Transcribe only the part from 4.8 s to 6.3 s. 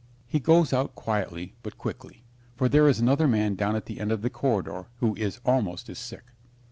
who is almost as sick.